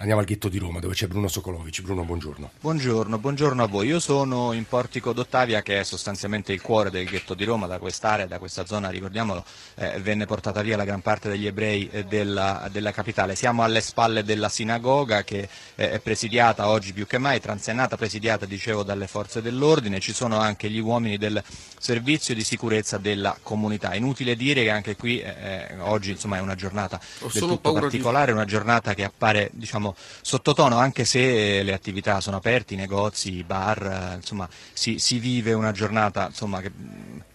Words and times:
Andiamo 0.00 0.20
al 0.20 0.28
ghetto 0.28 0.48
di 0.48 0.58
Roma 0.58 0.78
dove 0.78 0.94
c'è 0.94 1.08
Bruno 1.08 1.26
Sokolovic. 1.26 1.80
Bruno, 1.80 2.04
buongiorno. 2.04 2.52
Buongiorno, 2.60 3.18
buongiorno 3.18 3.64
a 3.64 3.66
voi. 3.66 3.88
Io 3.88 3.98
sono 3.98 4.52
in 4.52 4.64
Portico 4.64 5.12
d'Ottavia 5.12 5.60
che 5.60 5.80
è 5.80 5.82
sostanzialmente 5.82 6.52
il 6.52 6.60
cuore 6.60 6.88
del 6.90 7.04
ghetto 7.04 7.34
di 7.34 7.42
Roma, 7.42 7.66
da 7.66 7.80
quest'area, 7.80 8.26
da 8.26 8.38
questa 8.38 8.64
zona, 8.64 8.90
ricordiamolo, 8.90 9.44
eh, 9.74 9.98
venne 9.98 10.24
portata 10.24 10.62
via 10.62 10.76
la 10.76 10.84
gran 10.84 11.00
parte 11.00 11.28
degli 11.28 11.48
ebrei 11.48 11.88
eh, 11.90 12.04
della, 12.04 12.68
della, 12.70 12.92
capitale. 12.92 13.34
Siamo 13.34 13.64
alle 13.64 13.80
spalle 13.80 14.22
della 14.22 14.48
sinagoga 14.48 15.24
che 15.24 15.48
eh, 15.74 15.90
è 15.90 15.98
presidiata 15.98 16.68
oggi 16.68 16.92
più 16.92 17.04
che 17.04 17.18
mai, 17.18 17.40
transennata, 17.40 17.96
presidiata, 17.96 18.46
dicevo, 18.46 18.84
dalle 18.84 19.08
forze 19.08 19.42
dell'ordine. 19.42 19.98
Ci 19.98 20.12
sono 20.12 20.38
anche 20.38 20.70
gli 20.70 20.78
uomini 20.78 21.18
del 21.18 21.42
servizio 21.76 22.36
di 22.36 22.44
sicurezza 22.44 22.98
della 22.98 23.36
comunità. 23.42 23.96
Inutile 23.96 24.36
dire 24.36 24.62
che 24.62 24.70
anche 24.70 24.94
qui 24.94 25.18
eh, 25.18 25.66
eh, 25.70 25.78
oggi 25.80 26.12
insomma, 26.12 26.36
è 26.36 26.40
una 26.40 26.54
giornata 26.54 27.00
del 27.20 27.32
tutto 27.32 27.72
particolare, 27.72 28.26
di... 28.26 28.32
una 28.32 28.44
giornata 28.44 28.94
che 28.94 29.02
appare 29.02 29.50
diciamo, 29.54 29.87
diciamo, 29.88 29.94
sottotono, 30.22 30.78
anche 30.78 31.04
se 31.04 31.62
le 31.62 31.72
attività 31.72 32.20
sono 32.20 32.36
aperte, 32.36 32.74
i 32.74 32.76
negozi, 32.76 33.34
i 33.34 33.44
bar, 33.44 34.14
insomma, 34.16 34.48
si, 34.72 34.98
si 34.98 35.18
vive 35.18 35.52
una 35.52 35.72
giornata 35.72 36.26
insomma, 36.26 36.60
che, 36.60 36.70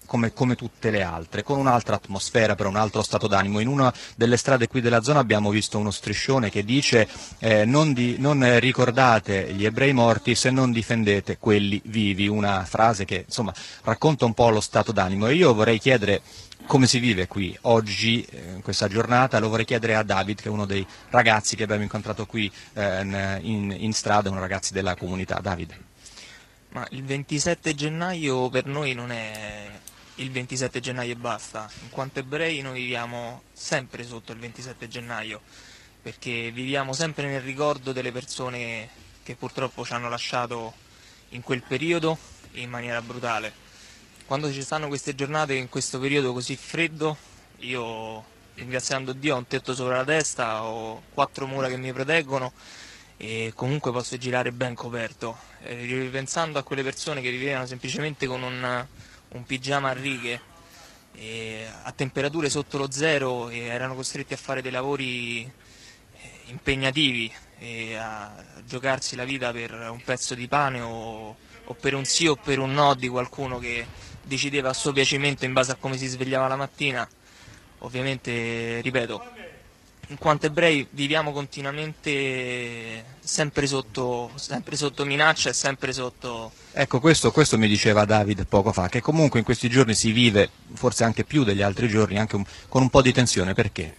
come, 0.05 0.34
come, 0.34 0.55
tutte 0.55 0.91
le 0.91 1.02
altre, 1.02 1.43
con 1.43 1.57
un'altra 1.57 1.95
atmosfera, 1.95 2.55
però 2.55 2.70
un 2.70 2.75
altro 2.75 3.02
stato 3.02 3.27
d'animo. 3.27 3.59
In 3.59 3.67
una 3.67 3.94
delle 4.16 4.38
strade 4.38 4.67
qui 4.67 4.81
della 4.81 5.02
zona 5.02 5.20
abbiamo 5.20 5.49
visto 5.49 5.77
uno 5.77 5.91
striscione 5.91 6.49
che 6.49 6.63
dice 6.63 7.07
eh, 7.39 7.66
non, 7.66 7.94
di, 7.94 8.16
non, 8.20 8.59
ricordate 8.59 9.53
gli 9.53 9.66
ebrei 9.66 9.94
morti 9.94 10.35
se 10.35 10.52
non 10.52 10.71
difendete 10.71 11.38
quelli 11.38 11.81
vivi, 11.85 12.27
una 12.27 12.63
frase 12.66 13.05
che 13.05 13.23
insomma, 13.25 13.53
racconta 13.84 14.25
un 14.25 14.34
po' 14.34 14.49
lo 14.49 14.61
stato 14.61 14.91
d'animo. 14.91 15.27
E 15.27 15.35
io 15.35 15.53
vorrei 15.53 15.80
chiedere 15.80 16.22
come 16.66 16.88
si 16.88 16.99
vive 16.99 17.27
qui 17.27 17.55
oggi, 17.61 18.23
eh, 18.23 18.53
in 18.55 18.61
questa 18.61 18.88
giornata, 18.88 19.39
lo 19.39 19.49
vorrei 19.49 19.66
chiedere 19.66 19.95
a 19.95 20.03
David, 20.03 20.41
che 20.41 20.47
è 20.47 20.52
uno 20.52 20.66
dei 20.66 20.85
ragazzi 21.09 21.55
che 21.55 21.63
abbiamo 21.63 21.83
incontrato 21.83 22.25
qui 22.25 22.52
eh, 22.73 23.02
in, 23.41 23.75
in, 23.77 23.94
strada, 23.94 24.30
uno 24.30 24.39
ragazzi 24.39 24.73
della 24.73 24.95
comunità. 24.95 25.39
David. 25.39 25.77
Ma 26.69 26.88
il 26.91 27.03
27 27.03 27.75
gennaio 27.75 28.50
per 28.50 28.66
noi 28.66 28.94
non 28.94 29.11
è 29.11 29.69
il 30.16 30.31
27 30.31 30.80
gennaio 30.80 31.14
e 31.14 31.16
basta, 31.16 31.69
in 31.81 31.89
quanto 31.89 32.19
ebrei 32.19 32.61
noi 32.61 32.81
viviamo 32.81 33.44
sempre 33.52 34.03
sotto 34.03 34.31
il 34.31 34.39
27 34.39 34.88
gennaio, 34.88 35.42
perché 36.02 36.52
viviamo 36.52 36.94
sempre 36.94 37.28
nel 37.28 37.42
ricordo 37.42 37.92
delle 37.92 38.11
persone 38.11 38.89
che 39.23 39.36
purtroppo 39.36 39.86
ci 39.86 39.94
hanno 39.94 40.09
lasciato 40.09 40.73
in 41.30 41.41
quel 41.41 41.64
periodo 41.64 42.17
in 42.53 42.69
maniera 42.69 43.02
brutale 43.02 43.64
quando 44.25 44.52
ci 44.52 44.61
stanno 44.61 44.88
queste 44.88 45.16
giornate 45.16 45.53
in 45.53 45.69
questo 45.69 46.00
periodo 46.00 46.34
così 46.34 46.56
freddo, 46.56 47.16
io 47.59 48.23
ringraziando 48.56 49.14
Dio 49.14 49.36
ho 49.36 49.38
un 49.38 49.47
tetto 49.47 49.73
sopra 49.73 49.97
la 49.97 50.06
testa, 50.06 50.64
ho 50.64 51.03
quattro 51.14 51.45
mura 51.45 51.67
che 51.67 51.78
mi 51.78 51.91
proteggono 51.91 52.53
e 53.17 53.52
comunque 53.53 53.91
posso 53.91 54.17
girare 54.17 54.52
ben 54.52 54.75
coperto. 54.75 55.38
E 55.61 55.75
ripensando 55.86 56.58
a 56.58 56.64
quelle 56.64 56.84
persone 56.84 57.22
che 57.22 57.31
vivevano 57.31 57.66
semplicemente 57.66 58.25
con 58.25 58.41
un, 58.44 58.88
un 59.34 59.44
pigiama 59.44 59.89
a 59.89 59.94
righe 59.94 60.52
a 61.84 61.92
temperature 61.92 62.50
sotto 62.50 62.78
lo 62.78 62.89
zero 62.92 63.50
e 63.50 63.59
erano 63.59 63.94
costretti 63.94 64.34
a 64.34 64.38
fare 64.38 64.62
dei 64.62 64.72
lavori 64.72 65.44
eh, 65.44 65.52
impegnativi 66.45 67.31
e 67.59 67.95
a 67.95 68.34
giocarsi 68.66 69.16
la 69.16 69.23
vita 69.23 69.52
per 69.52 69.72
un 69.73 70.02
pezzo 70.03 70.34
di 70.34 70.48
pane 70.48 70.81
o, 70.81 71.36
o 71.66 71.73
per 71.75 71.94
un 71.94 72.03
sì 72.03 72.28
o 72.28 72.36
per 72.36 72.59
un 72.59 72.73
no 72.73 72.95
di 72.95 73.08
qualcuno 73.08 73.59
che 73.59 73.86
decideva 74.23 74.70
a 74.70 74.73
suo 74.73 74.92
piacimento 74.92 75.45
in 75.45 75.53
base 75.53 75.72
a 75.72 75.75
come 75.75 75.97
si 75.97 76.08
svegliava 76.08 76.47
la 76.47 76.56
mattina. 76.56 77.08
Ovviamente, 77.80 78.80
ripeto, 78.81 79.42
in 80.08 80.18
quanto 80.18 80.48
ebrei 80.48 80.86
viviamo 80.92 81.32
continuamente 81.32 83.06
sempre 83.20 83.68
sotto, 83.68 84.32
sempre 84.36 84.76
sotto 84.76 85.06
minaccia 85.06 85.50
e 85.50 85.54
sempre 85.54 85.94
sotto... 85.94 86.52
Ecco, 86.73 87.00
questo, 87.00 87.32
questo, 87.32 87.58
mi 87.58 87.68
diceva 87.68 88.06
David 88.06 88.46
poco 88.46 88.72
fa, 88.72 88.90
che 88.90 89.02
comunque 89.02 89.40
in 89.40 89.46
questi 89.46 89.70
giorni 89.70 89.96
si 89.96 90.12
vive, 90.12 90.50
forse 90.74 91.03
anche 91.03 91.24
più 91.24 91.44
degli 91.44 91.62
altri 91.62 91.88
giorni, 91.88 92.19
anche 92.19 92.36
un, 92.36 92.44
con 92.68 92.81
un 92.81 92.90
po' 92.90 93.02
di 93.02 93.13
tensione, 93.13 93.53
perché? 93.53 93.96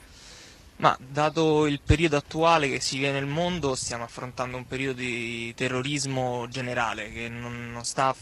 Ma 0.76 0.96
dato 0.98 1.66
il 1.66 1.80
periodo 1.84 2.16
attuale 2.16 2.68
che 2.68 2.80
si 2.80 2.96
vive 2.96 3.12
nel 3.12 3.26
mondo, 3.26 3.74
stiamo 3.74 4.04
affrontando 4.04 4.56
un 4.56 4.66
periodo 4.66 4.98
di 4.98 5.54
terrorismo 5.54 6.46
generale 6.48 7.12
che 7.12 7.28
non, 7.28 7.70
non 7.72 7.84
sta 7.84 8.14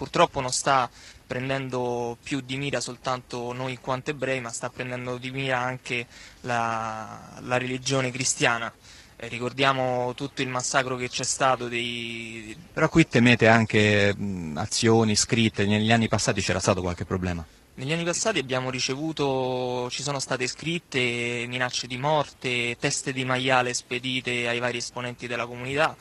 purtroppo 0.00 0.40
non 0.40 0.50
sta 0.50 0.88
prendendo 1.26 2.16
più 2.22 2.40
di 2.40 2.56
mira 2.56 2.80
soltanto 2.80 3.52
noi 3.52 3.72
in 3.72 3.80
quanto 3.82 4.08
ebrei, 4.08 4.40
ma 4.40 4.48
sta 4.48 4.70
prendendo 4.70 5.18
di 5.18 5.30
mira 5.30 5.58
anche 5.58 6.06
la, 6.40 7.38
la 7.40 7.58
religione 7.58 8.10
cristiana. 8.10 8.72
Eh, 9.16 9.28
ricordiamo 9.28 10.14
tutto 10.14 10.40
il 10.40 10.48
massacro 10.48 10.96
che 10.96 11.10
c'è 11.10 11.22
stato 11.22 11.68
dei... 11.68 12.56
Però 12.72 12.88
qui 12.88 13.06
temete 13.06 13.46
anche 13.46 14.14
mh, 14.16 14.56
azioni 14.56 15.14
scritte, 15.16 15.66
negli 15.66 15.92
anni 15.92 16.08
passati 16.08 16.40
c'era 16.40 16.60
stato 16.60 16.80
qualche 16.80 17.04
problema? 17.04 17.44
Negli 17.74 17.92
anni 17.92 18.04
passati 18.04 18.38
abbiamo 18.38 18.70
ricevuto, 18.70 19.86
ci 19.90 20.02
sono 20.02 20.18
state 20.18 20.46
scritte 20.46 21.44
minacce 21.46 21.86
di 21.86 21.98
morte, 21.98 22.78
teste 22.80 23.12
di 23.12 23.26
maiale 23.26 23.74
spedite 23.74 24.48
ai 24.48 24.60
vari 24.60 24.78
esponenti 24.78 25.26
della 25.26 25.44
comunità 25.44 25.94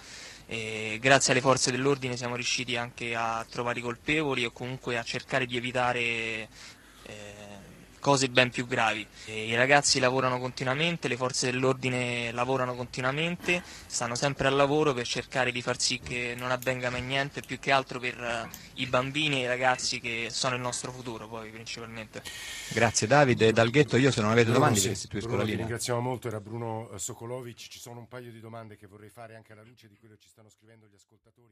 e 0.52 0.98
grazie 1.00 1.32
alle 1.32 1.42
forze 1.42 1.70
dell'ordine 1.70 2.18
siamo 2.18 2.34
riusciti 2.34 2.76
anche 2.76 3.14
a 3.14 3.46
trovare 3.48 3.78
i 3.78 3.84
colpevoli 3.84 4.46
o 4.46 4.52
comunque 4.52 4.98
a 4.98 5.04
cercare 5.04 5.46
di 5.46 5.56
evitare 5.56 6.00
eh, 7.04 7.49
cose 8.10 8.28
ben 8.28 8.50
più 8.50 8.66
gravi. 8.66 9.06
E 9.26 9.46
I 9.46 9.56
ragazzi 9.56 10.00
lavorano 10.00 10.40
continuamente, 10.40 11.08
le 11.08 11.16
forze 11.16 11.52
dell'ordine 11.52 12.32
lavorano 12.32 12.74
continuamente, 12.74 13.62
stanno 13.86 14.16
sempre 14.16 14.48
al 14.48 14.56
lavoro 14.56 14.94
per 14.94 15.06
cercare 15.06 15.52
di 15.52 15.62
far 15.62 15.80
sì 15.80 16.00
che 16.00 16.34
non 16.36 16.50
avvenga 16.50 16.90
mai 16.90 17.04
niente, 17.04 17.42
più 17.42 17.60
che 17.60 17.72
altro 17.72 18.00
per 18.00 18.18
uh, 18.18 18.82
i 18.82 18.88
bambini 18.88 19.42
e 19.42 19.44
i 19.44 19.48
ragazzi 19.48 20.00
che 20.00 20.30
sono 20.32 20.56
il 20.56 20.62
nostro 20.62 20.92
futuro 20.92 21.28
poi 21.28 21.52
principalmente. 21.52 22.24
Grazie 22.70 23.06
Davide, 23.06 23.52
dal 23.52 23.70
ghetto 23.70 23.96
io 23.96 24.10
se 24.10 24.22
non 24.22 24.32
avete 24.32 24.52
domande 24.52 24.80
vi 24.80 24.88
restituisco 24.88 25.36
la 25.36 25.44
linea. 25.44 25.60
ringraziamo 25.60 26.00
molto, 26.00 26.28
era 26.28 26.40
Bruno 26.40 26.90
Sokolovic, 26.96 27.68
ci 27.70 27.80
sono 27.80 28.00
un 28.00 28.08
paio 28.08 28.32
di 28.32 28.40
domande 28.40 28.76
che 28.76 28.88
vorrei 28.88 29.10
fare 29.10 29.36
anche 29.36 29.54
alla 29.54 29.64
luce 29.64 29.88
di 29.88 29.98
quello 30.00 30.16
che 30.16 30.22
ci 30.22 30.30
stanno 30.30 30.50
scrivendo 30.50 30.88
gli 30.88 30.96
ascoltatori. 30.96 31.48